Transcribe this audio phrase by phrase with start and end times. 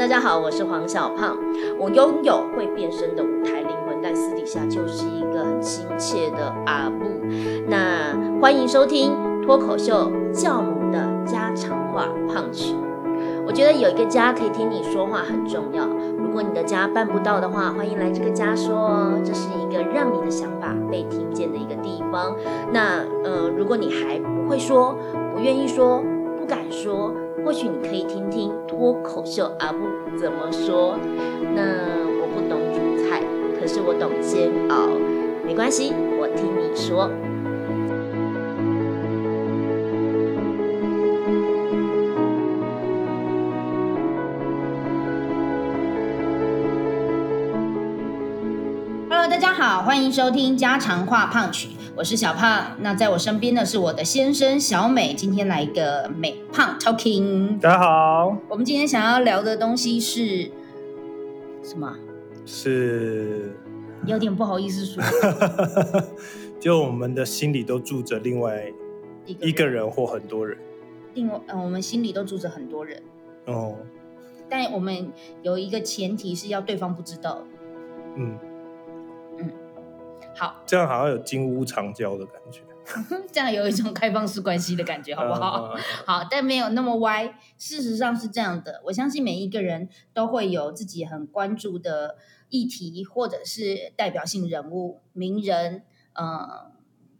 [0.00, 1.36] 大家好，我是黄小胖。
[1.78, 7.04] 我拥有会变身的舞台灵魂，但私底下就是一个很亲切的阿布。
[7.68, 9.12] 那欢迎收听
[9.42, 12.74] 脱口秀教母的家常话胖曲。
[13.46, 15.86] 我觉得有一个家可以听你说话很重要。
[16.16, 22.34] 如果你的家办不到的话，欢迎来这个家说哦，这是一个让你的想法被听见的一个地方。
[22.72, 24.96] 那呃，如果你还不会说，
[25.34, 26.02] 不愿意说，
[26.38, 27.12] 不敢说。
[27.44, 29.78] 或许你可以听听脱口秀阿布
[30.16, 30.96] 怎么说。
[31.54, 31.62] 那
[32.20, 33.22] 我不懂煮菜，
[33.58, 34.88] 可是我懂煎熬。
[35.44, 37.10] 没关系，我听你说。
[49.08, 51.70] Hello，大家好，欢迎收听家常话胖曲。
[52.00, 55.12] 我是小胖，那在我身边的是我的先生小美。
[55.12, 57.60] 今天来一个美胖 talking。
[57.60, 60.50] 大家好，我们今天想要聊的东西是
[61.62, 61.94] 什么？
[62.46, 63.54] 是
[64.06, 65.02] 有点不好意思说，
[66.58, 68.72] 就我们的心里都住着另外
[69.26, 70.56] 一个人或很多人。
[71.12, 73.02] 另外，呃，我们心里都住着很多人。
[73.44, 73.76] 哦。
[74.48, 77.44] 但我们有一个前提是要对方不知道。
[78.16, 78.38] 嗯。
[80.40, 82.62] 好，这样好像有金屋藏娇的感觉，
[83.30, 85.76] 这样有一种开放式关系的感觉，好不好？
[86.06, 87.38] 好，但没有那么歪。
[87.58, 92.16] 事实上是这样的，我相信每一个人都会有自己很关注的
[92.48, 95.82] 议题，或者是代表性人物、名人，
[96.14, 96.72] 呃，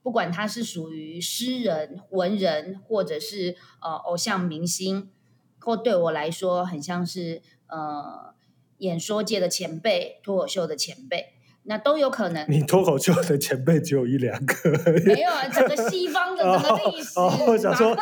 [0.03, 5.11] 不管他是属于诗人、文人，或者是呃偶像明星，
[5.59, 8.33] 或对我来说很像是呃
[8.79, 11.34] 演说界的前辈、脱口秀的前辈。
[11.64, 12.44] 那都有可能。
[12.48, 14.55] 你脱口秀的前辈只有一两个，
[15.05, 17.94] 没有啊，整个西方的整个历史，我想说，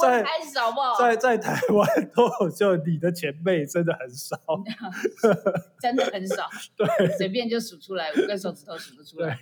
[0.00, 0.98] 在开始好不好？
[0.98, 4.36] 在在台湾 脱口秀，你的前辈真的很少，
[5.80, 6.86] 真的很少，对，
[7.18, 9.38] 随便就数出来，五根手指头数得出来。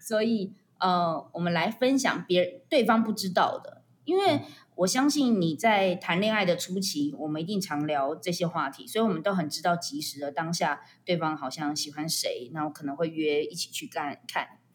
[0.00, 4.40] 所以，呃，我们来分享别对方不知道的，因为。
[4.76, 14.48] 我相信你在谈恋爱的初期，我们一定常聊这些话题，所以我们都很知道及时的当下对方好像喜欢谁，然后可能会约一起去看看，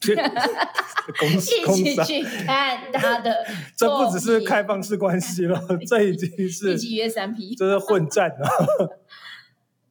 [1.36, 3.44] 一起去看他的。
[3.76, 9.00] 这不只是开放式关系了，这已经是 一起约三 P，这是混战了。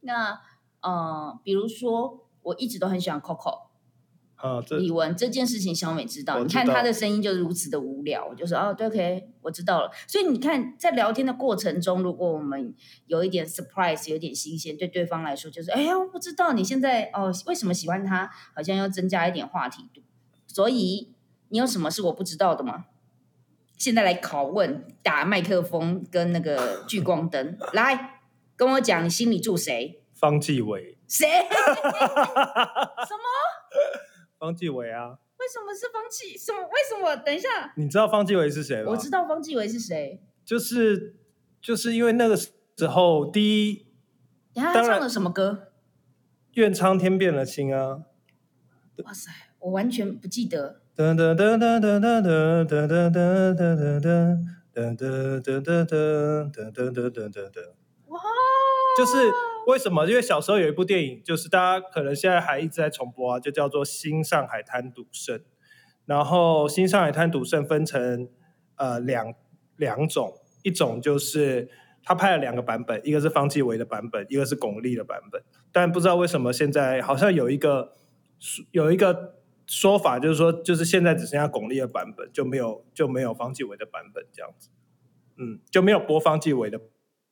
[0.01, 0.39] 那
[0.81, 3.68] 呃，比如说我一直都很喜欢 Coco。
[4.41, 6.39] 啊，李文这件事情，小美知道。
[6.39, 9.91] 你看她的声音就是如此的无聊，就是哦，对，OK，我知道了。
[10.07, 12.73] 所以你看，在聊天的过程中，如果我们
[13.07, 20.01] 有一点 surprise，有点新鲜，对对方来说就是，哎呀，我不知道你现在哦，为什么喜欢他，好像要增加一点话题度。
[20.47, 21.13] 所以
[21.49, 22.85] 你有什么是我不知道的吗？
[23.77, 28.21] 现在来拷问，打麦克风跟那个聚光灯，来
[28.55, 30.01] 跟我讲，你心里住谁？
[30.13, 30.97] 方继伟。
[31.07, 31.27] 谁？
[31.27, 33.25] 什么？
[34.39, 35.19] 方继伟啊？
[35.37, 36.37] 为什么是方继？
[36.37, 36.59] 什么？
[36.61, 37.15] 为什么？
[37.23, 38.91] 等一下，你知道方继伟是谁吗？
[38.91, 41.15] 我知道方继伟是谁，就是
[41.61, 43.85] 就是因为那个时候第一，
[44.55, 45.73] 他唱了什么歌？
[46.53, 48.05] 愿苍天变了心啊！
[49.03, 50.81] 哇塞，我完全不记得。
[50.95, 54.29] 哒哒哒哒哒哒哒哒哒哒哒哒哒
[54.73, 55.83] 哒哒
[56.91, 57.61] 哒哒哒哒
[58.09, 58.19] 哇！
[58.97, 59.31] 就是。
[59.67, 60.07] 为什么？
[60.07, 65.37] 因为小时候有一部电影，就是大家可能现在还一直在重播啊，就叫做《新上海滩赌圣》。
[66.05, 68.29] 然后《新上海滩赌圣》分成
[68.77, 69.35] 呃两
[69.75, 70.33] 两种，
[70.63, 71.69] 一种就是
[72.01, 75.43] 他拍了两个版本，一个是方季韦的版本，一个是巩俐的版本。
[75.71, 77.93] 但不知道为什么现在好像有一个
[78.71, 79.35] 有一个
[79.67, 84.69] 说法，就是说就是现在只剩下巩俐的版本，就没有就没有方季韦的版本这样子。
[85.37, 86.79] 嗯，就没有播方季韦的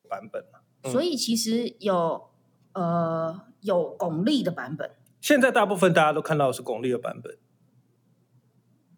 [0.07, 0.45] 版本。
[0.91, 2.29] 所以其实有
[2.73, 7.37] 呃有巩俐的版本，现在大部分大家都看到是巩俐的版本。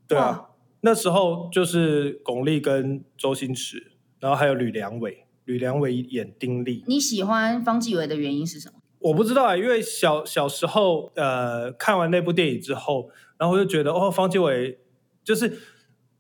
[0.08, 0.50] 对啊，
[0.82, 6.84] 那时候就是巩俐跟周星驰，然后还有吕良伟，吕良伟演丁力。
[6.88, 8.80] 你喜欢方季韦的原因是什么？
[9.00, 14.80] 我不知道啊，因为小小时候呃看完那部电影之后，然后我就觉得哦，方季韦
[15.24, 15.60] 就是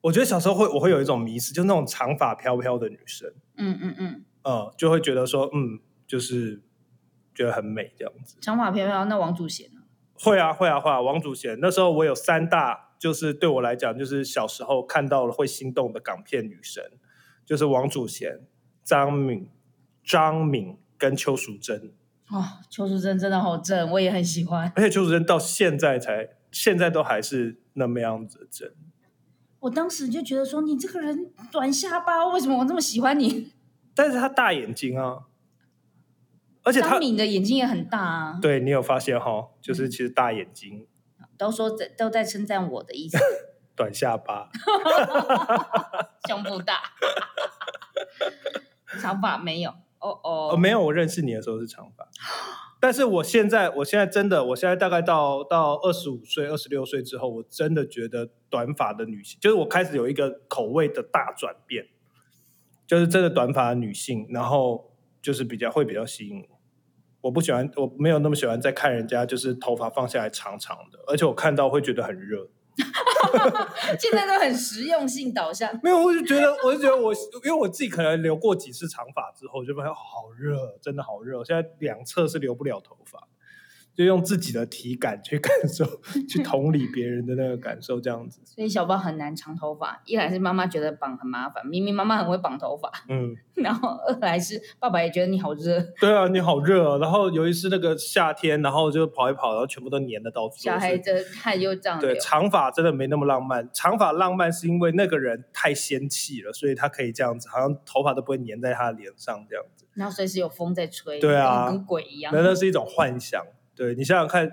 [0.02, 3.34] 我觉得小时候会我会有一种迷失，就那种长发飘飘的女生。
[3.58, 4.26] 嗯嗯嗯。
[4.44, 6.62] 嗯，就会觉得说，嗯，就是
[7.36, 8.38] 觉得很美这样子。
[8.42, 9.82] 长发飘飘，那王祖贤呢？
[10.14, 11.02] 会啊，会啊，会啊。
[11.02, 16.84] 王祖贤那时候我有三大，就是对我来讲，就是小时候看到了会心动的港片女神，
[17.46, 18.42] 就是王祖贤、
[18.84, 19.50] 张敏、
[20.04, 21.94] 张敏跟邱淑贞。
[22.30, 24.72] 哦，邱淑贞真的好正，我也很喜欢。
[24.76, 28.72] 而且邱淑贞到现在才，现在都还是那么样子正。
[29.62, 33.52] 我当时就觉得说，你这个人短下巴，为什么我这么喜欢你？
[34.02, 35.24] 但是他大眼睛啊，
[36.64, 40.88] 而而且他张敏的眼睛也很大啊，对你有发现哈，就是其实大眼睛、
[41.38, 43.18] 都说在都在称赞我的意思，
[43.76, 44.50] 短下巴，
[46.30, 46.80] 胸部大，
[49.02, 52.08] 长发没有，哦哦，呃，没有，我认识你的时候是长发，
[52.80, 61.88] 但是我现在，我现在真的，我现在大概到到二十五岁、二十六岁之后，我真的觉得短发的女性，就是我开始有一个口味的大转变，
[62.90, 64.92] 就是真的短发女性，然后
[65.22, 66.60] 就是比较会比较吸引我。
[67.22, 72.50] 我不喜欢，我没有那么喜欢再看人家就是头发放下来长长的，而且我看到会觉得很热。
[74.00, 77.14] 现在都很实用性导向，没有，我就觉得，我就觉得我，
[77.44, 81.44] 因为我自己可能留过几次长发之后，就发现好热，真的好热。
[81.44, 83.28] 现在两侧是留不了头发，
[84.00, 85.84] 就用自己的体感去感受，
[86.26, 88.40] 去同理别人的那个感受，这样子。
[88.46, 96.98] 所以小宝很难长头发，一来是妈妈觉得绑很麻烦，明明妈妈很会绑头发，嗯， 然后二来是爸爸也觉得你好热，对啊，你好热、啊。
[97.00, 100.56] 然后有一次那个夏天，然后就跑一跑，然后全部都粘的到处。
[100.56, 103.70] 小孩子汗又这样对，，长发真的没那么浪漫。
[103.74, 109.86] 长发浪漫是因为那个人太仙气了，所以他可以这样子，好像头发都不会粘在他的脸上这样子。
[109.96, 112.42] 然后随时有风在吹，对啊跟跟鬼一样那。
[112.42, 113.46] 那是一种幻想。
[113.80, 114.52] 对你想想看，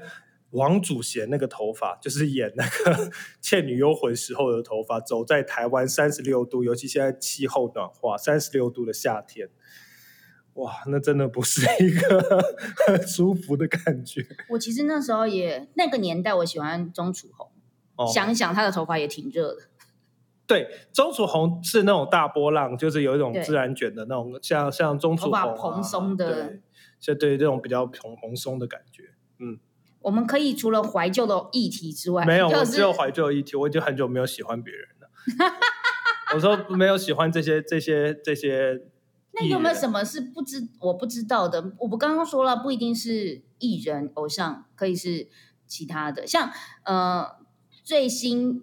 [0.51, 2.95] 王祖贤那个头发，就是演那个
[3.41, 9.49] 《倩女幽魂》时候的头发，走在台湾三十六度，尤其现在气候暖化，三十六度的夏天，
[10.55, 12.23] 哇，那真的不是一个
[12.87, 14.25] 很 舒服的感觉。
[14.51, 17.51] 我其实那时候也那个年代，我喜欢钟楚红，
[17.97, 19.63] 哦，想一想她的头发也挺热的，
[20.47, 26.61] 对，钟楚红是那种大波浪，就是有一种自然卷的那种，像像钟楚红、蓬松的对，
[27.01, 29.03] 就对这种比较蓬蓬松的感觉。
[30.01, 35.11] 我们可以除了怀旧的议题之外，没有，就是我只有怀旧的一题，我已经很久没有喜欢别人了。
[36.35, 38.83] 我说没有喜欢这些这些这些
[39.33, 39.99] 那有没有什么？
[40.01, 41.73] 么是不知我不知道的？
[41.79, 45.29] 我不刚刚说了，不一定是艺人偶像，可以是
[45.67, 46.51] 其他的，像
[46.85, 47.37] 呃
[47.83, 48.63] 最新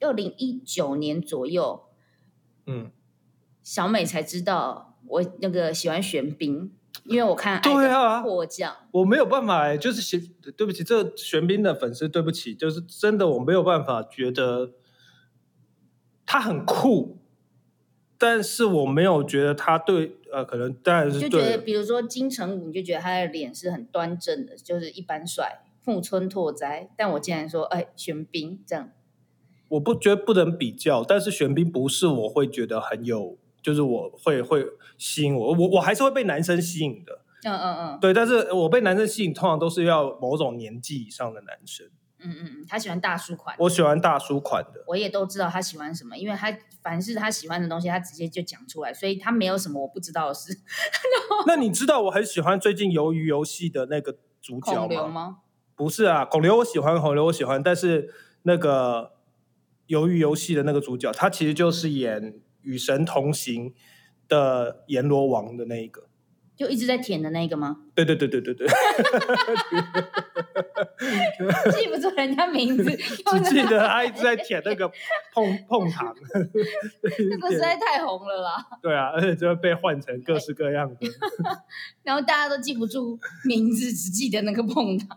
[0.00, 1.84] 二零一九年左右，
[2.66, 2.90] 嗯，
[3.62, 6.72] 小美才知道我那个喜欢玄彬，
[7.04, 10.20] 因为我看《对啊，获奖》，我没有办法欸，就是玄
[10.56, 14.72] 对不起，这玄彬的粉丝，对不起，就是真的我没有办法觉得
[16.26, 17.18] 他很酷，
[18.18, 26.90] 但是我没有觉得他对呃，可能当然是就觉得，比如说金城武，你就觉得他的脸是很端正的，就是一般帅，木村拓哉。
[26.96, 28.90] 但我竟然说，哎，玄彬这样，
[29.68, 33.38] 我不觉得不能比较，但是玄彬不是我会觉得很有，
[33.68, 34.64] 就是我会会
[34.96, 37.20] 吸引我，我我还是会被男生吸引的。
[37.44, 41.86] 嗯嗯嗯对，但是我被男生吸引，通常都是要某种年纪以上的男生。
[42.20, 43.54] 嗯嗯嗯，他喜欢大叔款。
[43.58, 50.58] 我喜欢大叔款的，我也都知道他喜欢什么，因为他凡是他喜欢的东西，他直接就讲出来，所以他没有什么我不知道的事。
[51.46, 55.06] 那你知道我很喜欢最近鱿鱼游戏的那个主角？
[55.08, 55.40] 吗？
[55.76, 58.12] 不是啊，孔刘我喜欢，孔刘我喜欢，但是
[58.44, 59.12] 那个
[59.88, 62.32] 鱿鱼游戏的那个主角，他其实就是演
[62.68, 63.70] 《与神同行》
[64.28, 66.04] 的阎罗王的那一个。
[66.56, 67.76] 就一直在舔的那个吗？
[67.94, 68.66] 对对对对对对，
[71.70, 74.90] 记不住人家名字， 只记得他一直在舔那个
[75.32, 76.12] 碰 碰糖，
[77.30, 78.56] 那个实在太红了啦。
[78.82, 81.06] 对啊，而且就会被换成各式各样的，
[82.02, 85.16] 然后大家都记不住名字，只记得那个碰糖。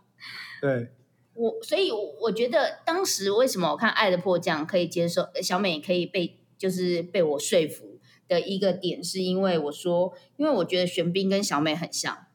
[0.61, 0.91] 对，
[1.33, 12.27] 我所以我，我觉得当时为什么我看《爱的迫降》可以接受，呃小美可以被就是被我说服的一个点，是因为我说，因为我觉得玄彬跟小美很像，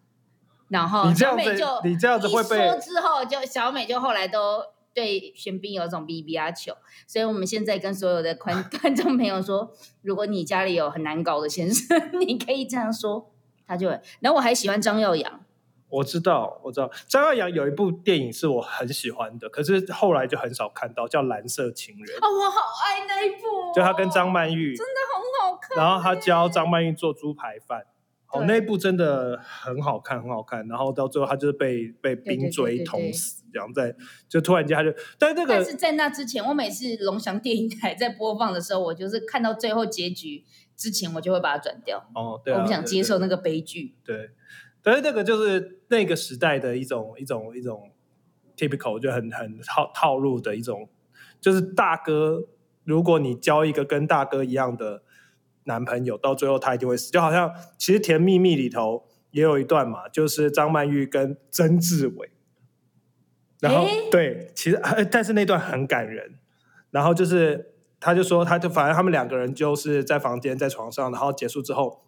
[0.66, 6.74] 然后你这样子小美就你这样子会被一说之后，就小美就后来都对玄彬有种 B B 啊球，
[7.06, 13.30] 所以我们现在跟所有的观 观众朋友说，如果你家里有很难搞的先生， 你可以这样说，
[13.64, 14.00] 他就会。
[14.18, 15.45] 然后我还喜欢张耀扬。
[15.88, 25.76] 我知道，我知道，张耀扬有一部电影是我很喜欢的，可是后来就很少看到，叫《蓝色情人》，哦，我好爱那一部、哦，就他跟张曼玉，真的很好看。
[25.76, 27.86] 然后他教张曼玉做猪排饭。
[28.32, 30.66] 哦，那一部真的很好看，很好看。
[30.66, 33.94] 然后到最后，他就是被被冰锥捅死，这样在
[34.28, 40.44] 就突然间他就，但是那个但是在那之前，我每次龙翔电影台在播放的时候，我就是看到最后结局
[40.76, 43.94] 之前，我就会把它转掉，哦，对啊，我不想接受那个悲剧。
[44.04, 44.30] 对，
[44.86, 47.90] 但是那个就是那个时代的一种一种一种
[48.56, 50.88] typical 就很很套套路的一种，
[51.40, 52.46] 就是大哥，
[52.84, 55.02] 如果你交一个跟大哥一样的
[55.64, 62.30] 男朋友，到最后他一定会死，就好像其实《甜蜜蜜》里头也有一段嘛，就是张曼玉跟曾志伟，
[63.58, 64.08] 然后、诶？
[64.12, 66.38] 对，其实呃但是那段很感人，
[66.92, 72.04] 然后就是他就说，他就反正他们两个人就是在房间在床上，然后结束之后，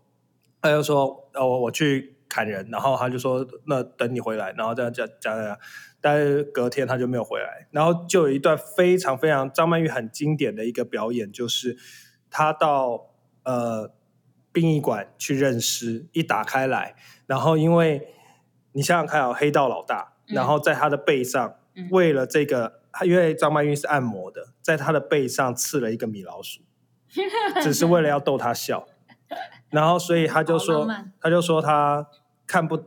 [0.63, 5.59] 他就说，呃，我我去砍人，然后他就说那等你回来，然后这样这样这样这样，
[6.01, 11.77] 但是隔天他就没有回来，然后就有一段非常非常张曼玉很经典的一个表演，就是
[12.31, 13.93] 他到呃
[14.53, 16.95] 殡仪馆去认尸，一打开来，
[17.27, 18.09] 然后因为
[18.73, 20.35] 你想想看啊、黑道老大，嗯。
[20.35, 21.89] 然后在他的背上，嗯。
[21.91, 26.61] 为了这个，因为张曼玉是按摩的，在他的背上刺了一个米老鼠，
[27.63, 28.87] 只是为了要逗他笑。
[29.71, 30.89] 然后，所以他就好说，
[31.21, 32.09] 他就说他
[32.47, 32.83] 看不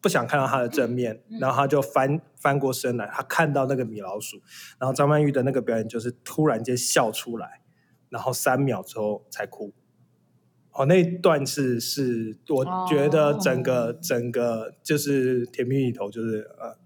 [0.00, 1.38] 不想看到他的正面，嗯。
[1.38, 4.40] 然后他就翻翻过身来，他看到那个米老鼠，
[4.78, 7.62] 然后张曼玉的那个表演就是突然间笑出来，
[8.08, 9.72] 然后三秒之后才哭。
[10.72, 16.76] 哦，那一段是是我觉得整个、哦整个就是《甜蜜里头就是呃，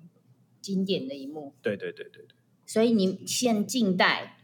[0.61, 1.57] 经典的一幕。
[1.61, 4.37] 对对对对对，所以你现近代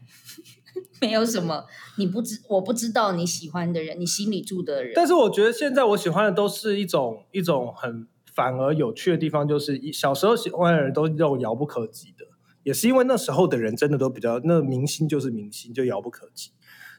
[1.01, 1.65] 没有什么
[1.97, 4.93] 你不知我不知道你喜欢的人，你心里住的人。
[4.95, 12.25] 但是我觉得现在我喜欢的都是一种一种很反而有趣的地方，就是一小时候喜欢的人都是这种遥不可及的，
[12.63, 16.51] 也是因为那时候的人真的都比较，那明星就是明星，就遥不可及。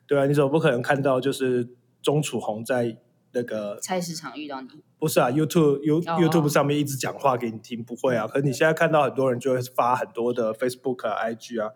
[0.06, 1.68] 对啊，你怎么不可能看到就是
[2.02, 2.96] 钟楚红在
[3.32, 4.68] 那个菜市场遇到你，
[4.98, 8.26] 不是啊，YouTube You 哦 YouTube 上面一直讲话给你听，不会啊。
[8.26, 11.72] 可是你现在看到很多人就会发很多的 Facebook 啊、IG 啊。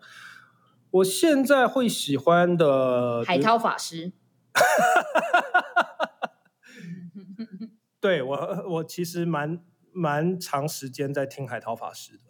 [0.93, 4.11] 我现在会喜欢的海涛法师，
[7.99, 8.35] 对我，
[8.69, 9.59] 我其实蛮
[9.91, 12.25] 蛮长时间在听海涛法师的，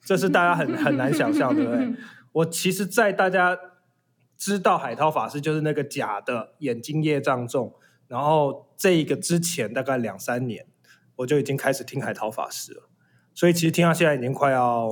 [0.00, 1.94] 这是大家很 很难想象，对不对？
[2.32, 3.58] 我其实，在大家
[4.38, 7.74] 知道海涛法师就是那个假的眼睛业障重，
[8.08, 10.66] 然后这一个之前大概两三年，
[11.16, 12.88] 我就已经开始听海涛法师了，
[13.34, 14.88] 所以其实听到现在已经快要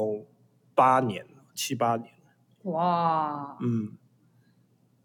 [0.75, 2.13] 八年了，七八年了，
[2.64, 3.97] 哇，嗯，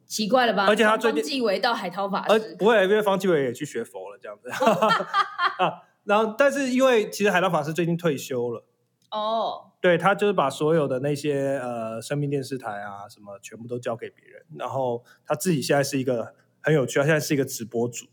[0.05, 0.65] 奇怪了吧？
[0.67, 5.81] 而且他最近从方继伟到海涛法而师，不会，因为方继伟也去学佛了，这样子啊。
[6.03, 8.65] 然后，但是因为其实海涛法师最近退休了。
[9.11, 18.05] 哦，对他就是把所有的那些呃生命电视台啊什么全部都交给别人，然后他自己现在是一个很有趣，他现在是一个直播主，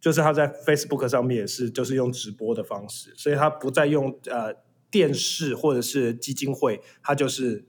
[0.00, 4.54] 就是他在 Facebook 上面也是就是用直播的方式，所以他不再用呃
[4.88, 7.66] 电视或者是基金会，他就是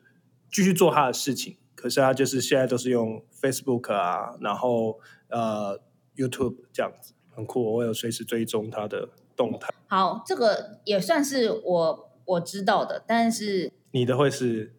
[0.51, 5.79] 继续做他的事情，可是他就是现在都是用 Facebook 啊，然后呃
[6.15, 9.73] YouTube 这样子，很酷，我有随时追踪他的动态。
[9.87, 14.75] 好，这个也算是我我知道的，但是你的会是？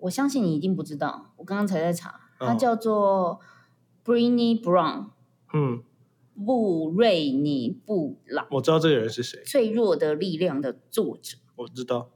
[0.00, 3.40] 我相信你一定不知道，我刚刚才在查，它哦叫做
[4.04, 5.06] Britney Brown，
[5.52, 5.82] 嗯。
[6.44, 12.10] 布瑞尼布朗，我知道这个人是谁，脆弱的力量的作者，我知道，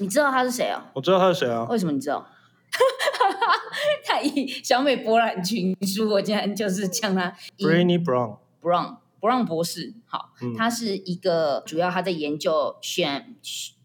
[0.00, 0.90] 你知道他是谁啊？
[0.94, 1.64] 我知道他是谁啊？
[1.70, 2.26] 为什么你知道？
[4.04, 13.34] 他以小美博览群书，我竟然就是将他 b r a n y Brown，Brown Brown 博士，好，嗯他是一个主要他在研究选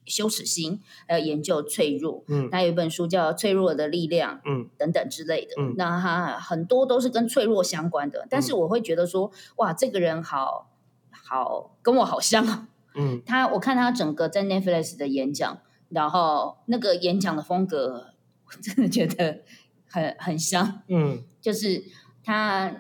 [0.06, 2.24] 羞耻心，还有研究脆弱。
[2.28, 5.54] 嗯他有一本书叫《脆弱的力量》，嗯等等之类的。
[5.58, 10.72] 嗯那他很多都是跟脆弱相关的，但是我会觉得说，哇，这个人好
[11.12, 12.68] 好跟我好像啊。
[12.98, 15.58] 嗯他我看他整个在 Netflix 的演讲，
[15.96, 18.14] 然后那个演讲的风格，
[18.46, 19.42] 我真的觉得
[19.88, 20.82] 很很像。
[20.90, 21.86] 嗯就是
[22.22, 22.76] 他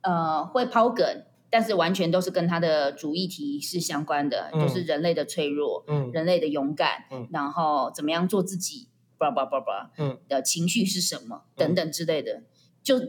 [0.00, 1.06] 呃会抛梗，
[1.48, 12.42] 但是完全都是跟他的主议题是相关的，嗯就是人类的脆弱、嗯人类的勇敢，嗯然后怎么样做自己，叭叭叭叭，嗯的情绪是什么等等之类的。
[12.82, 13.00] 就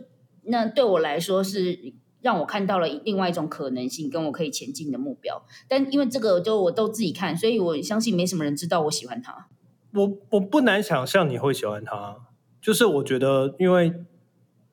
[0.43, 5.43] 那对我来说是让我看到了另外一种可能性，跟我可以前进的目标。
[5.67, 9.47] 但因为这个就我都自己看，所以我相信没什么人知道我喜欢他。
[9.93, 12.17] 我我不难想象你会喜欢他，
[12.62, 13.93] 就是我觉得，因为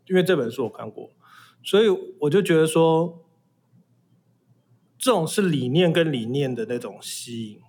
[0.06, 1.10] 因为这本书我看过，
[1.62, 1.86] 所以
[2.20, 3.24] 我就觉得说，
[4.98, 7.60] 这种是理念跟理念的那种吸引，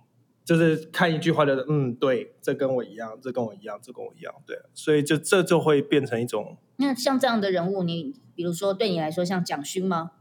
[0.46, 10.12] 就是看一句话就是嗯，对，这跟我一样，这跟我一样，这跟我一样，对，所以就这就会变成一种那像这样的人物，你比如说对你来说像蒋勋吗？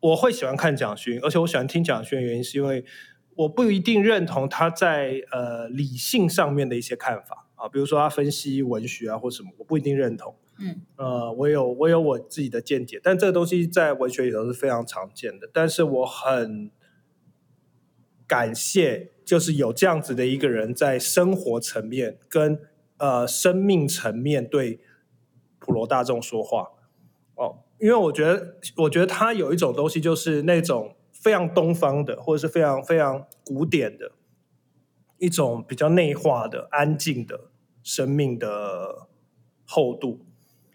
[0.00, 2.84] 我会喜欢看蒋勋，而且我喜欢听蒋勋的原因是因为
[3.34, 10.36] 我不一定认同他在呃理性上面的一些看法啊，比如说他分析文学啊或什么，我不一定认同。
[10.60, 15.50] 嗯，呃，我有我有我自己的见解，但这个东西在文学里头是非常常见的。
[15.52, 16.70] 但是我很
[18.28, 22.60] 感谢，就是有这样子的一个人在生活层面跟
[22.98, 24.78] 呃生命层面对
[25.58, 26.68] 普罗大众说话
[27.34, 34.12] 哦，因为我觉得，我觉得他有一种东西，就是那种非常东方的，或者是非常非常古典的
[35.18, 37.50] 一种比较内化的、安静的
[37.82, 39.08] 生命的
[39.64, 40.26] 厚度。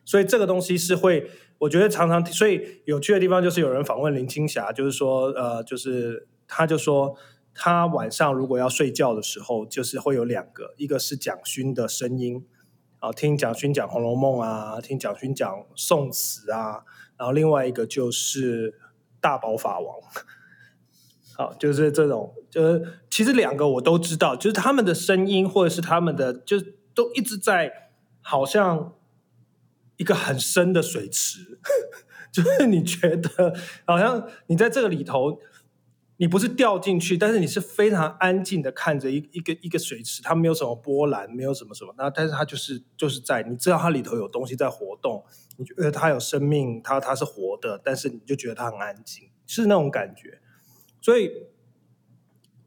[0.05, 1.29] 所以这个东西是会，
[1.59, 7.15] 我觉得常常，所以有趣的地方就是有人访问林青霞，就是说，呃，就是他就说，
[7.53, 12.45] 他晚上如果要睡觉的时候，就是会有两个，一个是蒋勋的声音，
[12.99, 16.83] 啊，听蒋勋讲《红楼梦》啊，听蒋勋讲宋词啊，
[17.17, 18.79] 然后另外一个就是
[19.19, 19.99] 大宝法王，
[21.37, 26.57] 好，就是这种，就是其实两个我都知道，就是他们的声音或者是他们的，就
[26.93, 27.91] 都一直在，
[28.21, 28.93] 好像。
[29.97, 31.59] 一个很深的水池，
[32.33, 33.53] 就是你觉得
[33.85, 35.39] 好像你在这个里头，
[36.17, 45.23] 你不是掉进去，但是你是非常安静的看着一一个一个水池，它没有什么波澜，没有什么什么，那但是它就是就是在你知道它里头有东西在活动，
[45.57, 50.39] 你觉得它有生命，它它是活的，但是你就觉得它很安静，是那种感觉，
[51.01, 51.31] 所以。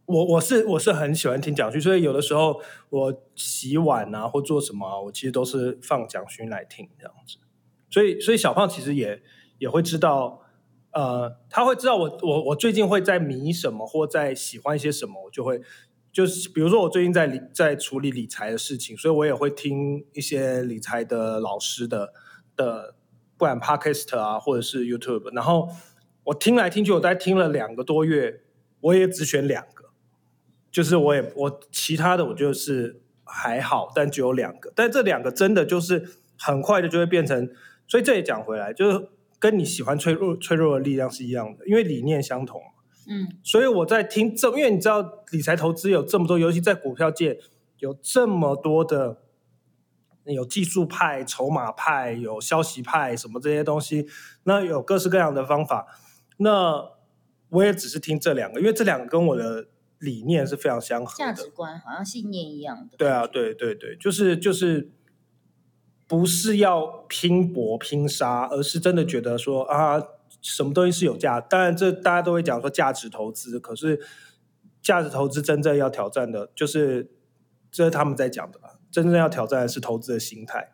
[0.09, 7.39] 我我是我是很喜欢听蒋勋，所以有的时候我洗碗啊或做什么，我其实都是放蒋勋来听这样子。
[7.91, 9.21] 所以所以小胖其实也
[9.59, 10.46] 也会知道，
[10.97, 15.61] 呃，他会知道我我我最近会在迷什么或在喜欢一些什么，我就会
[16.11, 22.15] 就是比如说我最近在理在处理理财的事情，所以我也会听一些理财的老师的
[22.57, 22.95] 的，
[23.37, 25.69] 不管 Podcast 啊或者是 YouTube，然后
[26.25, 28.41] 我听来听去，我在听了两个多月，
[28.81, 29.91] 我也只选两个。
[30.71, 36.07] 就是我也我其他的我就是还好，但只有两个，但这两个真的就是
[36.39, 37.51] 很快的就会变成，
[37.87, 42.61] 所以这也讲回来，就是跟你喜欢脆弱脆弱的力量是一样的，因为理念相同。
[43.09, 47.39] 嗯，所以我在听这，因为你知道理财投资有这么多，尤其在股票界
[47.79, 49.23] 有这么多的，
[50.25, 54.07] 有技术派、筹码派、有消息派什么这些东西，
[54.45, 55.87] 那有各式各样的方法。
[56.39, 56.91] 那
[57.51, 59.69] 我也只是听这两个，因为这两个跟我的。
[59.99, 62.99] 理念是非常相合，价值观好像信念一样的。
[62.99, 64.91] 对啊，对对对，就是就是，
[66.09, 70.01] 不是要拼搏拼杀，而是真的觉得说啊，
[70.41, 71.41] 什么东西是有价。
[71.41, 74.01] 当然，这大家都会讲说价值投资，可是
[74.81, 77.11] 价值投资真正要挑战的，就是
[77.73, 78.79] 这是他们在讲的吧。
[78.91, 80.73] 真正要挑战的是投资的心态，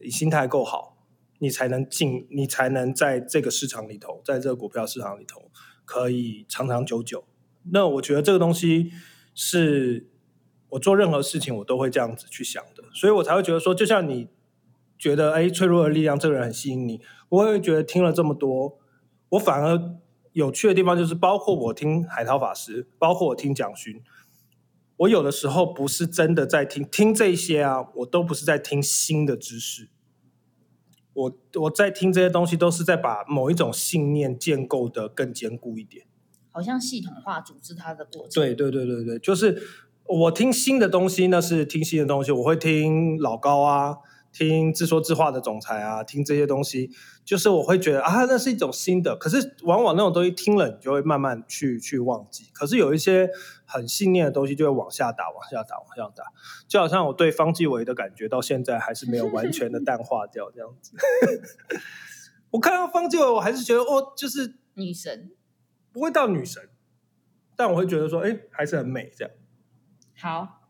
[0.00, 0.98] 你心态够好，
[1.38, 5.50] 你才能进，你才能在这个市场里头，在这个股票市场里头，
[5.84, 7.24] 可以长长久久。
[7.72, 8.90] 那我觉得这个东西
[9.34, 10.10] 是
[10.70, 14.28] 我做任何事情我都会这样子去想的，所以我才会觉得说，就像你
[14.98, 18.78] 觉得哎，脆弱的力量这个人很吸引你，我也觉得听了这么多，
[19.30, 19.96] 我反而
[20.32, 24.02] 有趣的地方就是，包括我听海涛法师，包括我听蒋勋，
[24.98, 29.88] 我有的时候不是真的在听听这些啊，我都不是在听新的知识，
[31.12, 36.06] 我我在听这些东西都是在把某一种信念建构的更坚固一点。
[36.50, 38.30] 好像系统化组织它的过程。
[38.34, 39.62] 对对对对对，就是
[40.04, 42.32] 我听新的东西，那是听新的东西。
[42.32, 43.96] 我会听老高啊，
[44.36, 46.90] 听自说自话的总裁啊，听这些东西，
[47.24, 49.16] 就是我会觉得啊，那是一种新的。
[49.16, 52.50] 可是往往那种东西听了，你就会慢慢去去忘记。
[52.52, 53.30] 可是有一些
[53.64, 56.24] 很信念的东西，就会往下打，往下打，往下打。
[56.68, 60.92] 就好像我对方继伟的感觉，到现在还是没有完全的淡化掉这样子。
[62.52, 65.30] 我看到方继伟，我还是觉得哦，就是女神。
[65.92, 66.62] 不会到女神，
[67.56, 69.32] 但我会觉得说，哎，还是很美这样。
[70.14, 70.60] 好，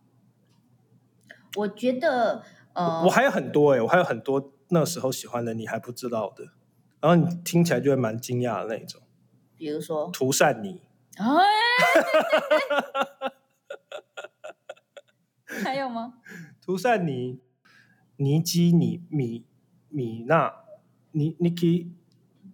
[1.56, 2.44] 我觉得，
[2.76, 6.44] 呃，我还有很多哎，我还有很多那时候喜欢的你还不知道的，
[7.00, 9.00] 然后你听起来就会蛮惊讶的那种。
[9.56, 10.82] 比如说，涂善妮。
[15.64, 16.14] 还有吗？
[16.60, 17.40] 涂善妮、
[18.16, 19.46] 尼基、尼米、
[19.88, 20.52] 米娜、
[21.12, 21.94] 尼、尼基、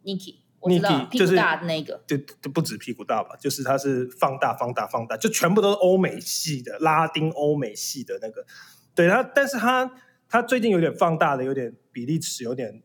[0.03, 0.39] 尼基。
[0.63, 8.47] Niki 就是那个，就就不止屁股大吧，就是它是放大、放大、放大，就全部都是欧美系的拉丁欧美系的那个。
[8.95, 9.91] 对它，但是它
[10.33, 12.83] 它最近有点放大的，有点比例尺有点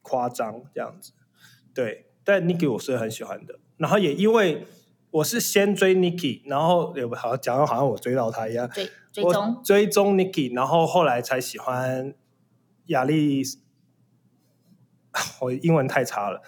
[0.00, 1.12] 夸张这样子。
[1.74, 4.64] 对，但 Niki 我是很喜欢的，然后也因为
[5.10, 12.14] 我是先追 Niki，然后也好像讲到好像我追到他一样，追追踪追踪 Niki，然后后来才喜欢
[12.86, 13.42] 亚丽。
[15.42, 16.40] 我英文太差了，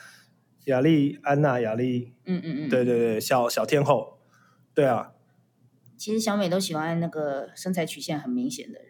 [0.65, 4.19] 雅丽安娜，雅丽，嗯嗯嗯，对对对，小小天后，
[4.73, 5.13] 对啊。
[5.99, 8.88] 其实小美都喜欢那个身材曲线很明显的人。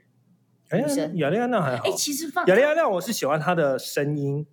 [0.70, 0.80] 哎，
[1.14, 1.84] 雅丽安娜还好。
[1.84, 4.46] 哎，其实放雅丽安娜，我是喜欢她的声音。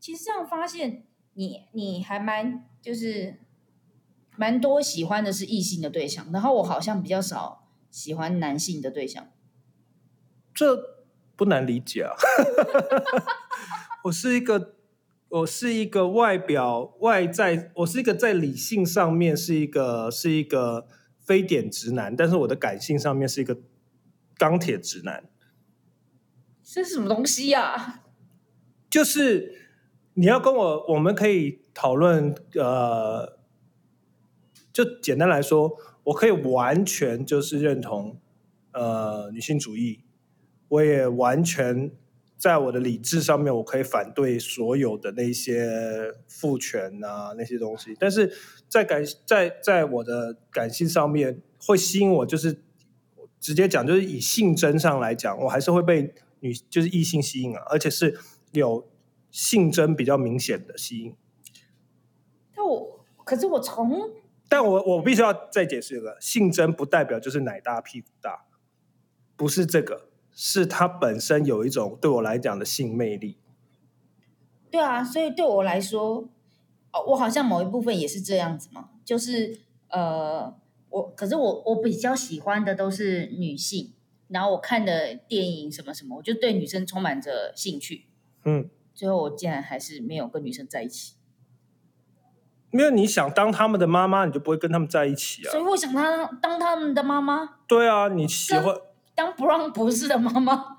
[0.00, 1.04] 其实这样发现，
[1.34, 3.34] 你你还蛮就是
[4.36, 9.28] 蛮多喜欢的是异性的对象，然后我好像比较少喜欢男性的对象。
[10.54, 10.76] 这
[11.36, 12.14] 不难理解啊。
[14.04, 14.76] 我是一个，
[15.28, 20.86] 我是一个外表外在，我是一个在理性上面是一个是一个
[21.20, 23.58] 非典直男，但是我的感性上面是一个
[24.38, 25.24] 钢铁直男。
[26.70, 28.02] 这是什么东西呀？
[28.90, 29.70] 就是
[30.14, 33.38] 你要跟我，我们可以讨论，呃，
[34.70, 38.20] 就简单来说，我可以完全就是认同，
[38.72, 40.00] 呃，女性主义，
[40.68, 41.90] 我也完全
[42.36, 48.30] 在我的理智上面，我可以反对所有的那些父权啊那些东西，但是
[48.68, 52.60] 在感在在我的感性上面会吸引我，就是
[53.40, 58.18] 直接讲，就是以性征上来讲，我还是会被女就是异性吸引啊，而且是
[58.52, 58.88] 有。
[59.30, 61.14] 性征比较明显的吸引，
[62.56, 64.10] 但我可是我从，
[64.48, 68.46] 但我我必须要再解释一个，性征不代表就是奶大屁股大，
[69.36, 73.36] 不是这个，是它本身有一种对我来讲的性魅力。
[74.70, 76.26] 对啊，所以对我来说，
[76.90, 80.56] 哦，我好像某一部分也是这样子嘛，就是呃，
[80.88, 83.92] 我可是我我比较喜欢的都是女性，
[84.28, 88.06] 然后我看的电影什么什么，我就对女生充满着兴趣，
[88.44, 88.70] 嗯。
[88.94, 91.14] 最后我竟然还是没有跟女生在一起，
[92.72, 95.52] 因为你想当他们的妈妈，你就不会跟他们在一起啊。
[95.52, 97.58] 所以我想他当他们的妈妈。
[97.68, 98.74] 对啊，你喜欢
[99.14, 100.78] 当不让不是的妈妈？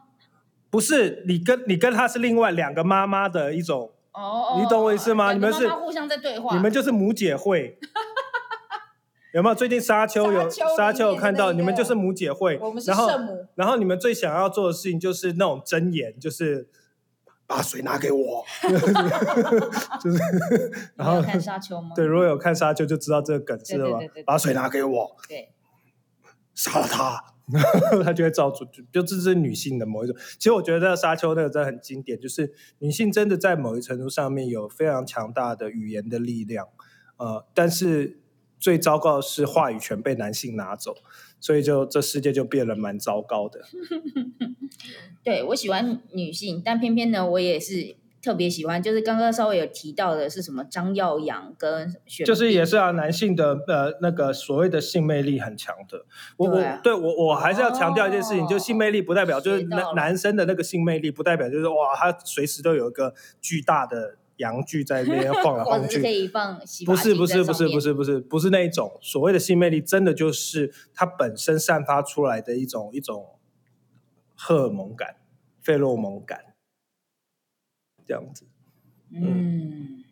[0.70, 5.32] 不是，你跟你跟他是另外两个妈妈的一种哦，你懂我意思吗？
[5.32, 7.80] 你们是互相在对话，你们就是母姐会。
[9.34, 11.52] 有没有最近沙丘有沙丘有看到？
[11.54, 13.46] 你们就是母姐会，我们是圣母。
[13.56, 16.70] 然后你们最想要做的事情就是那种真言，就是。
[17.50, 18.46] 把水拿给我，
[20.00, 20.20] 就是。
[20.96, 21.94] 然后看沙丘吗？
[21.96, 23.98] 对，如果有看沙丘就知道这个梗是吧？
[24.24, 25.52] 把水拿给我，对，
[26.54, 27.20] 杀了他，
[28.06, 28.64] 他就会造出。
[28.92, 30.16] 就这是女性的某一种。
[30.38, 36.68] 其实我觉得沙丘那个真的很经典，就是女性真的在某一程度上面有非常强大的语言的力量。
[37.18, 38.20] 呃，但是
[38.60, 40.96] 最糟糕的是话语权被男性拿走。
[41.42, 43.62] 所以就这世界就变得蛮糟糕的。
[45.24, 51.96] 对我喜欢女性，但偏偏呢，我也是特别喜欢，就是刚刚稍微有提到的是什么张耀扬跟
[52.26, 56.04] 就是也是啊，男性的呃那个所谓的性魅力很强的。
[56.36, 64.18] 我我对我我还是要强调一件事情，就性魅力不代表就是男男生的那个性魅力不代表就是哇，他随时都有一个巨大的。
[64.40, 73.38] 阳具在那边晃来 晃去，可以放不是不是不是不是不是不是那一种所谓的性魅力，真的就是它本身散发出来的一种一种
[74.36, 75.18] 荷尔蒙感、
[75.62, 76.54] 费洛蒙感，
[78.06, 78.46] 这样子。
[79.12, 80.04] 嗯，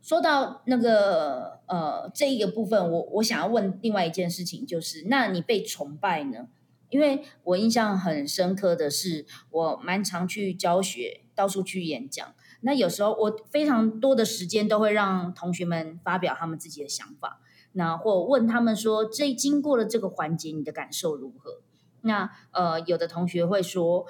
[0.00, 6.48] 说到那个呃这一个部分，我我想要问另外一件事情，就是那你被崇拜呢？
[6.90, 12.34] 因为我印象很深刻的是，我蛮常去教学，到处去演讲。
[12.60, 17.40] 那有时候我非常多的时间都会让同学们发表他们自己的想法，
[17.72, 21.60] 那或问他们说，这经过了这个环节，你的感受如何？
[22.00, 24.06] 那呃，有的同学会说，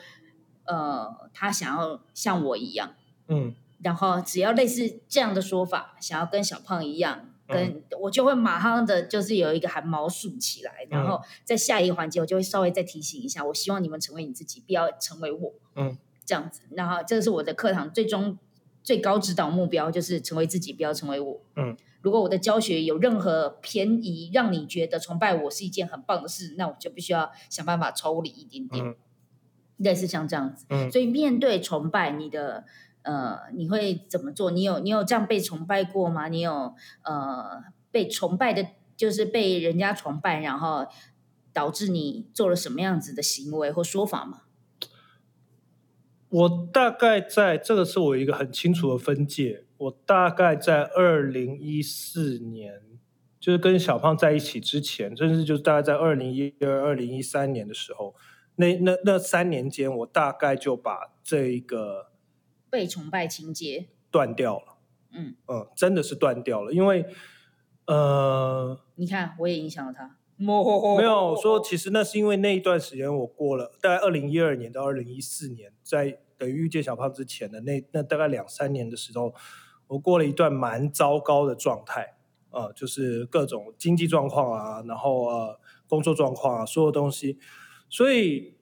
[0.65, 2.95] 呃，他想要像我一样，
[3.27, 15.99] 嗯，然后只要类似这样的说法，想要跟小胖一样，跟我就会马上的就是有一个汗毛竖起来，然后在下一个环节，我就会稍微再提醒一下，我希望你们成为你自己，不要成为我，嗯。
[16.29, 18.37] 这样子，然后这是我的课堂最终
[18.83, 21.41] 最高指导目标，就是成为自己，不要成为我。
[21.57, 28.95] 嗯，如果我的教学有任何偏移，让你觉得崇拜我是一件很棒的事，那我就必须要想办法抽离一点点。
[29.79, 32.67] 类似像这样子，嗯，所以面对崇拜，你的
[33.03, 34.51] 呃，你会怎么做？
[34.51, 36.29] 你有你有这样被崇拜过吗？
[36.29, 40.87] 你有呃被崇拜的，就是被人家崇拜，然后
[41.53, 44.43] 导致你做了什么样子的行为或说法吗？
[46.31, 49.65] 我大概在这个是我一个很清楚的分界。
[49.79, 52.83] 我大概在二零一四年，
[53.39, 58.15] 就是跟小胖在一起之前，甚至就是大概在二零一二、二零一三年的时候，
[58.57, 62.11] 那那那三年间，我大概就把这一个
[62.69, 64.79] 被崇拜情节断掉了。
[65.13, 67.07] 嗯嗯，真的是断掉了，因为
[67.87, 70.18] 呃，你看，我也影响了他。
[70.97, 79.35] 没有说，其实那是因为那一段时间我过了，大概二零一二年到二零一四年，在等于遇见小胖之前的那那大概两三年的时候，
[79.89, 82.15] 我过了一段蛮糟糕的状态
[82.51, 87.39] 呃，就是各种经济状况啊，然后呃工作状况啊，所有东西，
[87.91, 88.55] 所以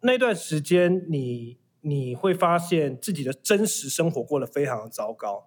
[0.00, 5.46] 那段时间你你会发现自己的真实生活过得非常的糟糕，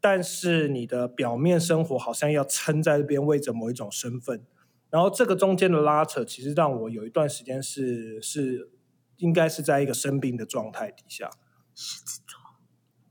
[0.00, 4.44] 但是你的表面生活好像要撑在这边，为着某一种身份。
[4.90, 8.70] 然后这个中间的拉扯，其实让我有一段时间是是
[9.18, 11.30] 应该是在一个生病的状态底下。
[11.74, 12.38] 狮子座，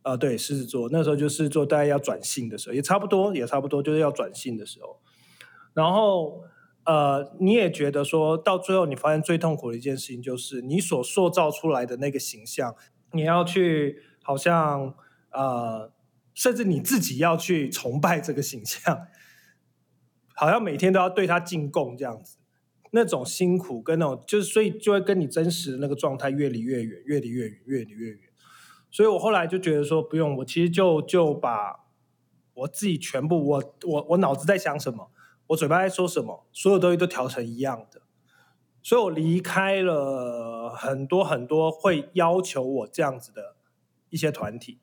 [0.02, 5.00] 啊，对，狮子座那时候就是做大家要转性的时候，也差不多，也差不多就是要转性的时候。
[5.74, 6.44] 然后
[6.84, 12.76] 呃，你也觉得说到最后，你发现最痛苦的一件事情就是你所塑造出来的那个形象，
[13.13, 14.94] 你要去好像
[15.32, 15.92] 呃，
[16.34, 19.08] 甚至你自己要去崇拜这个形象，
[20.39, 22.38] 好像每天都要对他进贡这样子，
[22.91, 28.19] 那种辛苦跟那种就是，所以就会跟你真实的那个状态越离越远，越离越远，越离越远。
[28.89, 31.88] 所以我后来就觉得说，不用，我其实就就把
[32.54, 35.12] 我自己全部，我我我脑子在想什么，
[35.47, 38.04] 我嘴巴在说什么，所有东西都调成一样的。
[38.82, 43.58] 所以我离开了很多很多会要求我这样子的
[44.10, 44.80] 一些团体。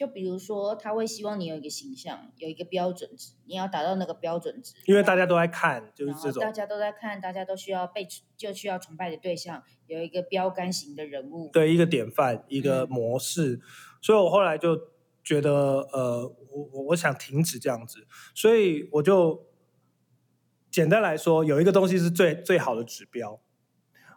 [0.00, 4.72] 就比如说，他会希望你有一个形象，有一个标准值，你要达到那个标准值。
[4.86, 6.40] 因为大家都在看，就是这种。
[6.40, 11.50] 大家都在看，大家都需要被就需要崇拜的对象，有一个标杆型的人物。
[11.52, 13.60] 对，一个典范，一个模式。
[14.00, 14.74] 所以我后来就
[15.22, 15.52] 觉得，
[15.92, 19.50] 呃，我我我想停止这样子，所以我就
[20.70, 23.38] 简单来说，有一个东西是最最好的指标。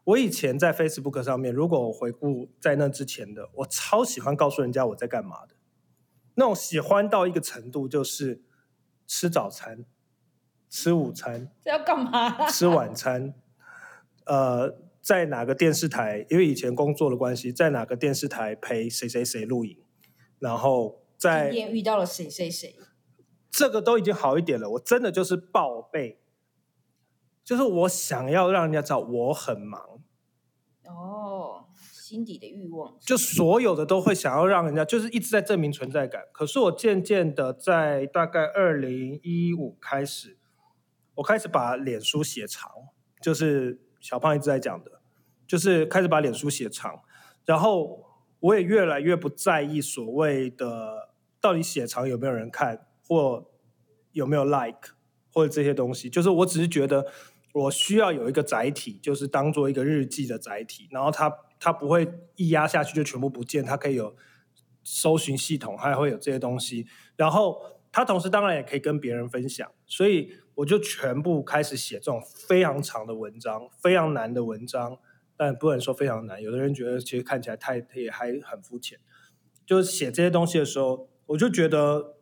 [0.05, 5.55] 我以前在 Facebook 上面，如果我回顾在那之前的，我超喜欢告诉人家我在干嘛的。
[6.35, 8.41] 那种喜欢到一个程度，就是
[9.05, 9.85] 吃早餐、
[10.69, 12.49] 吃午餐，这要干嘛？
[12.49, 13.33] 吃晚餐，
[14.25, 16.25] 呃，在哪个电视台？
[16.29, 19.77] 因为以前工作的关系，在哪个电视台陪谁谁谁录影，
[20.39, 22.75] 然后在今天遇到了谁谁谁，
[23.51, 24.71] 这个都已经好一点了。
[24.71, 26.19] 我真的就是报备，
[27.43, 30.01] 就是我想要让人家知道我很忙。
[30.87, 31.65] 哦。
[32.13, 36.21] 心底的欲望，就所有的都会想要让人家，就是一直在证明存在感。
[36.31, 40.37] 可是我渐渐的在大概二零一五开始，
[41.15, 42.69] 我开始把脸书写长，
[43.19, 45.01] 就是小胖一直在讲的，
[45.47, 47.01] 就是开始把脸书写长。
[47.45, 48.05] 然后
[48.41, 51.09] 我也越来越不在意所谓的
[51.41, 53.49] 到底写长有没有人看，或
[54.11, 54.91] 有没有 like，
[55.31, 56.11] 或者这些东西。
[56.11, 57.07] 就是我只是觉得
[57.53, 61.35] 我需要有一个载体，就是当做一个日记的载体，然后它。
[61.63, 64.13] 它不会一压下去就全部不见，它可以有
[64.83, 66.85] 搜寻系统，还会有这些东西。
[67.15, 67.57] 然后
[67.89, 74.99] 它同时当然也可以跟别人分享，所以我就全部开始写这种非常长的文章，非常难的文章，
[75.37, 76.41] 但不能说非常难。
[76.41, 78.99] 有的人觉得其实看起来太也还很肤浅。
[79.65, 82.17] 就写这些东西的时候，我就觉得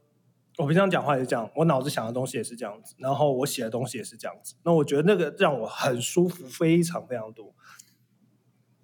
[0.58, 4.54] 我平常讲话也是这样，我脑子想的东西也是这样子，然后我写的东西也是这样子。
[4.64, 7.56] 那我觉得那个让我很舒服，非常非常多。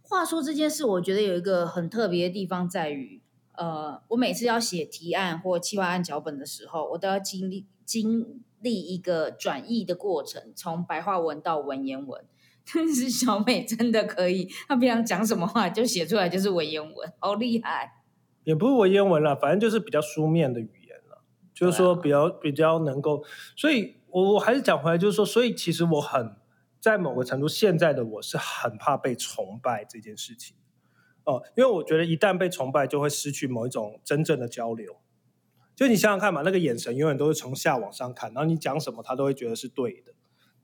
[0.09, 3.21] 话说这件事，我觉得有一个很特别的地方在于，
[3.57, 12.23] 呃，我每次要写提案或企划案脚本的时候，我都要经历经历一个转译的过程，从白话文到文言文。
[12.73, 18.01] 但是小美真的可以，她平常讲什么话就写出来就是文言文，好厉害！
[18.45, 21.21] 也不是文言文啦，反正就是比较书面的语言了，
[21.53, 23.21] 就是说比较比较能够。
[23.57, 26.36] 所以我我还是讲回来，就是说，所以其实我很。
[26.87, 30.55] 在某个程度，现在的我是很怕被崇拜这件事情，
[31.25, 34.95] 哦，因为我觉得一旦被崇拜，就会失去某一种真正的交流。
[35.75, 40.13] 就你想想看嘛，那个眼神永远都是从下往上看，然后你讲什么，他都会觉得是对的；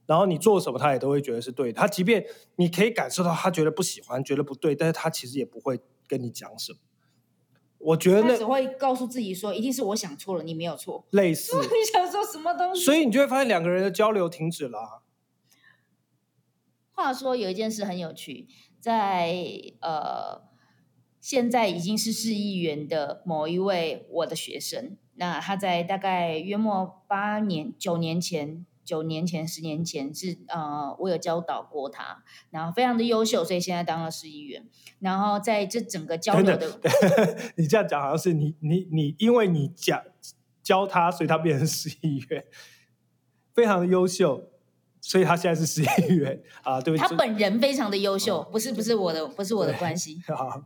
[0.06, 1.74] 然后你做什么，他也都会觉得是对。
[1.74, 6.80] 他即便你可以感受到他觉得不喜欢，觉得不对，但是他其实也不会跟你讲什么。
[7.80, 11.06] 我觉得那只会告诉自己说，一定是我想错了，你没有错。
[11.12, 12.86] 类似 你想说什么东西？
[12.86, 15.03] 所以你就会发现两个人的交流停止了。
[16.96, 18.48] 话说有一件事很有趣，
[18.80, 19.36] 在
[19.82, 20.44] 呃，
[21.20, 34.68] 现在已经是市议员的某一位我的学生，那他在大概约莫八年、九年前、九年前、十年前是呃，我有教导过他，然后非常的优秀，所以现在当了市议员。
[35.00, 36.80] 然后在这整个交流的，
[37.58, 40.02] 你这样讲好像是你你你，因为你讲
[40.62, 42.46] 教他，所以他变成市议员，
[43.54, 44.53] 非常的优秀。
[45.06, 47.06] 所以他现在是十一元啊，对不对。
[47.06, 50.22] 他本人非常的优秀，不是不是我的，不是我的关系。
[50.34, 50.64] 好，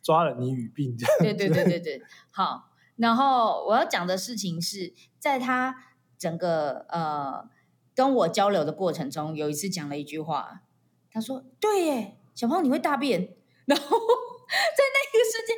[0.00, 0.96] 抓了你语病。
[1.18, 2.70] 对对对对对，好。
[2.94, 5.74] 然后我要讲的事情是在他
[6.16, 7.48] 整个呃
[7.92, 10.62] 跟我交流的过程中，有一次讲了一句话，
[11.10, 13.34] 他说：“对耶，小胖你会大便。”
[13.66, 15.56] 然后 在那个瞬间。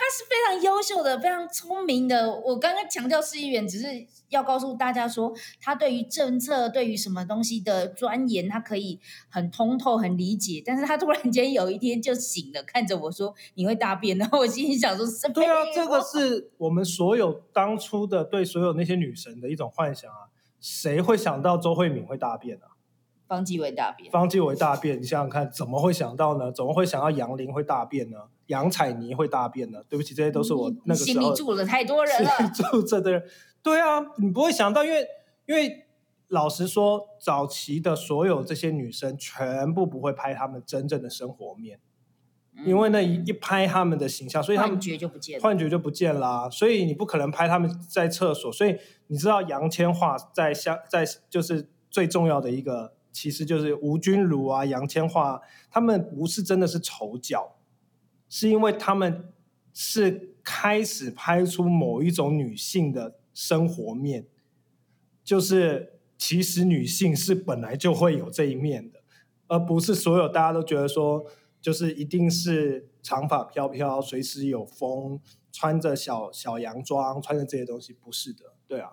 [0.00, 2.34] 他是非常优秀的，非常聪明的。
[2.40, 3.86] 我刚刚强调市议员，只是
[4.30, 10.62] 要告诉大家说，他对于政策、对于什么东西的钻研，他可以很通透、很理解。
[10.64, 20.32] 但是他突然间有一天就醒了，看着我说：“你会大便。”然后我心里想说：“对啊，这个是我们所有当初的对所有那些女神的一种幻想啊！
[20.62, 22.72] 谁会想到周慧敏会大便啊？”
[23.30, 26.50] 方继伟大便，方继伟大便，你想想看，怎么会想到呢？
[26.50, 28.16] 怎么会想到杨林会大便呢？
[28.46, 29.78] 杨采妮会大便呢？
[29.88, 33.22] 对不起，这些都是我那个时候心里住了太多人了，住这的人。
[33.62, 35.06] 对啊，你不会想到，因为
[35.46, 35.86] 因为
[36.26, 41.78] 老实说，早期的所有这些女生全部不会拍她们真正的生活面，
[42.66, 45.42] 因为那一一拍他们的形象，所以他们幻觉就不见了。
[45.44, 57.56] 幻觉就不见啦、所以你不可能拍他们在厕所，所以你知道杨千嬅在香在就是最重要的一个，其实就是吴君如啊、杨千嬅，他们不是真的是丑角，
[58.28, 59.32] 是因为他们
[59.72, 64.26] 是开始拍出某一种女性的生活面，
[65.22, 69.02] 就是其实女性是本来就会有这一面的，
[69.48, 71.26] 而不是所有大家都觉得说。
[71.62, 75.20] 就是一定是长发飘飘，随时有风，
[75.52, 78.92] 穿着小小洋装，穿着这些东西，不是的，对啊，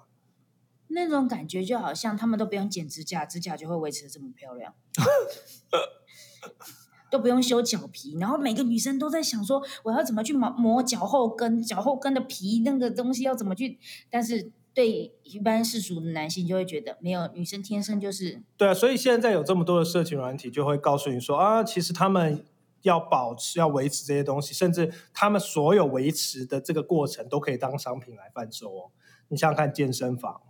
[0.90, 4.74] 那种感觉就好像他们都不用剪指甲，指甲就会维持的这么漂亮，
[7.10, 22.46] 都不用修脚皮，然后每个女生都在想说，我要怎么去磨磨脚后跟，脚后跟的皮那个东西要怎么去，但是对一般世俗的男性就会觉得，没有女生天生就是对啊，所以现在有这么多的社群软体，就会告诉你说啊，其实他们
[22.84, 28.92] 要保持、要维持这些东西，甚至他们所有维持的这个过程都可以当商品来贩售哦。
[29.30, 30.42] 你想想看，健身房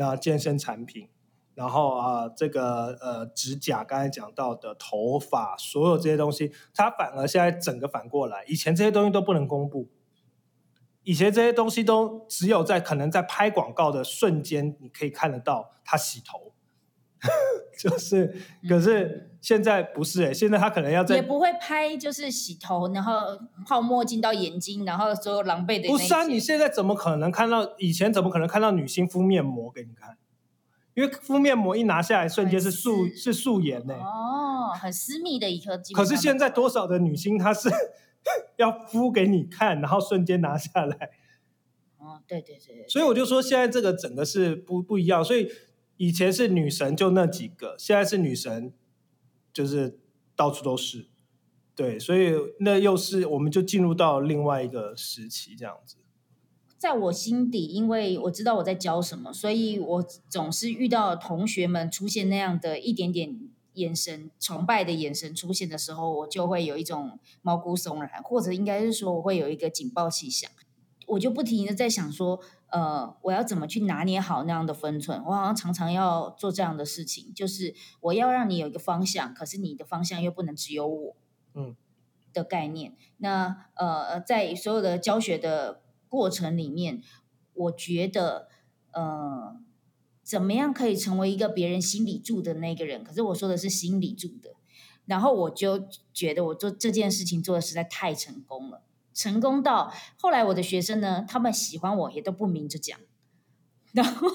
[0.00, 1.08] 啊，健身产品，
[1.54, 9.88] 然后啊，这个呃指甲，刚才讲到的头发，所有这些东西，它反而现在整个反过来，以前这些东西都不能公布。
[11.04, 16.52] 以前这些东西都只有在可能在拍广告的瞬间，你可以看得到他洗头，
[17.78, 18.34] 就是，
[18.68, 23.12] 可是现在不是哎、现在他可能要在也不会拍，就是洗头，然后
[23.66, 26.24] 泡沫进到眼睛，然后所有狼狈的一不是啊？
[26.24, 27.76] 你现在怎么可能看到？
[27.78, 30.16] 以前怎么可能看到女星敷面膜给你看？
[30.94, 35.76] 因为敷面膜一拿下来，瞬间是素是素颜呢、哦，很私密的一颗。
[35.76, 37.68] 基可是现在多少的女星她是
[38.58, 41.10] 要敷给你看，然后瞬间拿下来，
[41.98, 45.24] 哦，对对对对，所以我就说现在这个整个是不不一样。
[45.24, 45.48] 所以
[45.98, 48.72] 以前是女神就那几个，现在是女神
[49.52, 50.00] 就是
[50.34, 51.08] 到处都是。
[51.76, 55.96] 对，所以那又是我们就进入到另外一个时期这样子。
[56.76, 70.50] 在我心底，因为我知道我在教什么，所以我总是遇到同学们出现那样的一点点眼神崇拜的眼神出现的时候，我就会有一种毛骨悚然，或者应该是说我会有一个警报器响，
[71.08, 75.22] 我就不停的在想说，呃，我要怎么去拿捏好那样的分寸？
[75.24, 81.16] 我好像常常要做这样的事情，就是我要让你有一个方向，可是你的方向又不能只有我，
[81.54, 81.74] 嗯，
[82.32, 82.94] 的概念。
[83.16, 87.02] 那呃，在所有的教学的过程里面，
[87.54, 88.48] 我觉得
[88.92, 89.56] 呃，
[90.22, 93.02] 怎么样可以成为一个别人心里住的那个人？
[93.02, 94.54] 可是我说的是心里住的，
[95.06, 98.82] 然后我就觉得我做这件事情做的实在太成功了，
[99.18, 102.98] 成功到后来我的学生呢，他们喜欢我也都不明着讲，
[103.92, 104.26] 然后。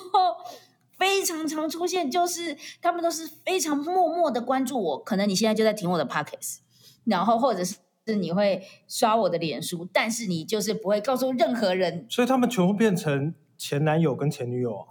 [0.96, 5.04] 非常常出现，就是他们都是非常默默的关注我。
[5.04, 6.60] 可能你现在就在听我的 podcast，
[7.04, 7.76] 然后或者是
[8.16, 14.88] 你会刷我的脸书，但是你就是不会告诉任何人所以他们全部变成前男友跟前女友啊。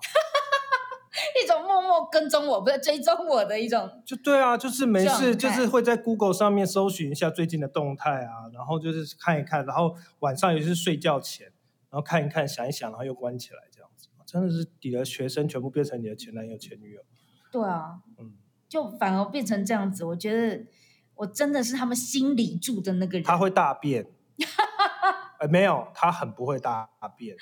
[2.11, 3.91] 跟踪我，不是追踪我的一种。
[4.05, 11.47] 就对啊，就是没事，就是会在 Google 上面搜寻一下最近的动态啊，然后就是看一看，然后晚上也是睡觉前，
[11.91, 14.09] 然后看一看，想一想，然后又关起来这样子。
[14.25, 17.03] 真的是你的学生全部变成你的前男友、前女友。
[17.51, 18.33] 对啊，嗯，
[18.69, 20.05] 就反而变成这样子。
[20.05, 20.65] 我觉得
[21.17, 23.23] 我真的是他们心里住的那个人。
[23.23, 24.07] 他会大便。
[25.43, 27.37] 呃，没有，他很不会大便。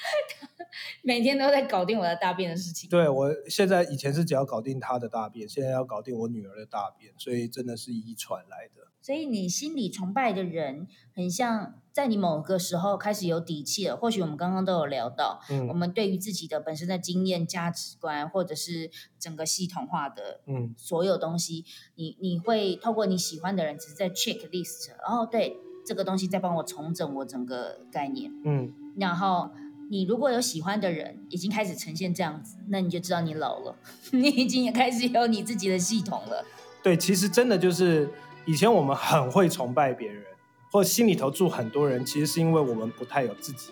[1.05, 2.89] 每天都在搞定我的大便的事情。
[2.89, 8.89] 对我现在以前是只要搞定他的大便，现在要搞定我女儿的大便，所以真的是遗传来的。
[9.03, 13.97] 所以你心里崇拜的人，很像在你某个时候开始有底气了。
[13.97, 28.33] 或许我们刚刚都有聊到，嗯我嗯们对于自己的本身的经验、价值观，或者是整个系统化的嗯所有东西，你你会透过你喜欢的人，只是在 check list，哦，对这个东西在帮我重整我整个概念。
[28.45, 29.51] 嗯，然后
[29.91, 33.77] 你如果有喜欢的人，已经开始呈现这样子，那你就知道你老了，
[34.13, 36.45] 你已经也开始有你自己的系统了。
[36.83, 38.09] 对，其实真的就是
[38.47, 40.23] 以前我们很会崇拜别人，
[40.71, 43.71] 或心里头住很多人，其实是因为我们不太有自己。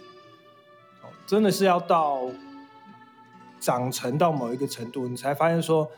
[1.02, 2.22] 哦，真的是要到
[3.60, 5.88] 长成到某一个程度，你才发现说，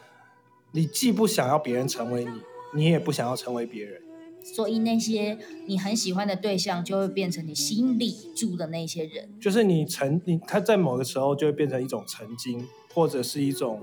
[0.73, 2.43] 你既不想要别人成为你，
[2.75, 4.03] 你也不想要成为别人。
[4.43, 9.29] 所以那些你很喜欢的对象，就会变成你心里住的那些人。
[9.41, 13.81] 就是你曾你他在某个时候就会变成一种曾经，或者是一种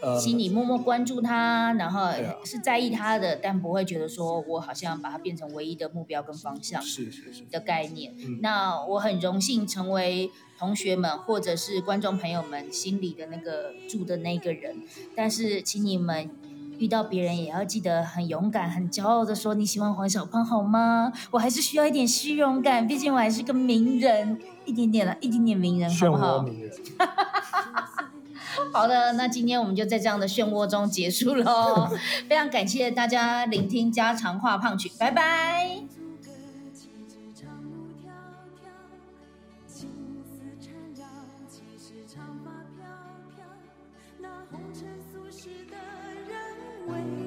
[0.00, 2.10] 呃心里默默关注他，然后
[2.44, 8.14] 是在意他的，但不会觉得说我好像把他变成唯一的目标跟方向是是是，的概念。
[8.18, 14.76] 嗯那我很荣幸成为同学们或者是观众朋友们心里的那个住的那个人，
[15.14, 16.30] 但是请你们
[16.80, 21.12] 遇到别人也要记得很勇敢、很骄傲的说你喜欢黄小胖好吗？
[21.30, 26.42] 我还是需要一点虚荣感，毕竟我还是个名人，一点点了，一点点名人，好不好？
[28.72, 31.90] 好的，那今天我们就在这样的漩涡中结束喽。
[32.26, 35.99] 非常感谢大家聆听家常话胖曲，拜拜。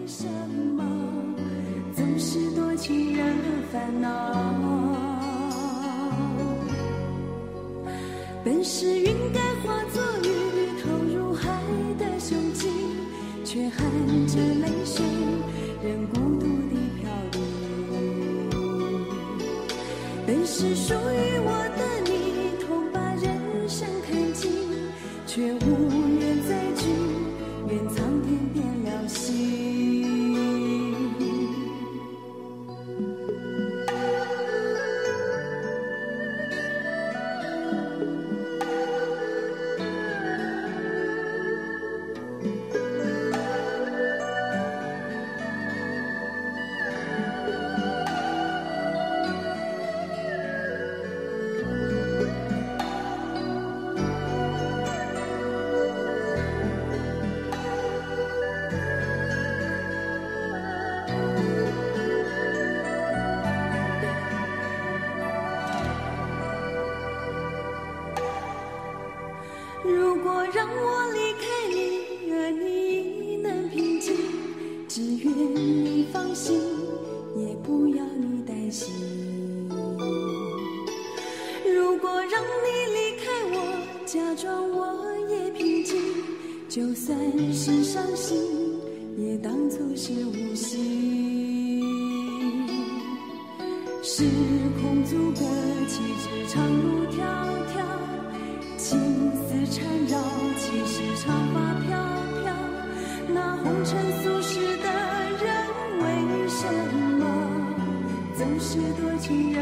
[0.06, 0.26] 什
[0.76, 0.84] 么
[1.95, 3.36] 总是多情人
[3.72, 4.10] 烦恼？
[8.43, 10.28] 本是云该化作雨，
[10.84, 11.49] 投入海
[11.97, 12.70] 的胸襟，
[13.45, 13.80] 却含
[14.28, 15.06] 着泪水，
[15.82, 17.39] 任孤独的飘零。
[20.28, 21.47] 本是属于我
[21.78, 21.82] 的
[84.14, 84.86] 假装我
[85.28, 85.99] 也平静，
[86.70, 87.18] 就算
[87.51, 88.38] 是伤心，
[89.18, 91.82] 也当作是无心。
[94.03, 94.24] 时
[94.80, 95.39] 空阻隔，
[95.88, 97.26] 岂止长路迢
[97.74, 97.82] 迢。
[98.78, 98.99] 情
[99.34, 100.22] 丝缠绕，
[100.59, 101.97] 其实长发飘
[102.43, 102.53] 飘。
[103.34, 104.86] 那红尘俗世的
[105.41, 105.49] 人，
[106.03, 106.05] 为
[106.47, 106.61] 什
[107.18, 107.22] 么
[108.38, 109.59] 总是多情惹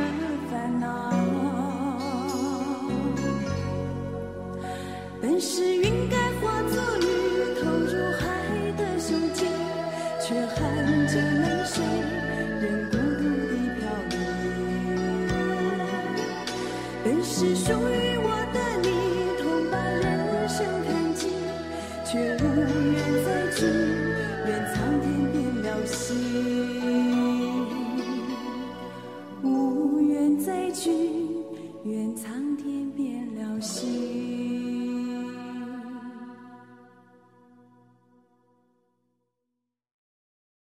[6.86, 7.11] 化